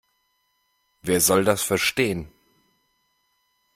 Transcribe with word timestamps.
Wer 1.03 1.21
soll 1.21 1.45
das 1.45 1.61
verstehen? 1.61 2.31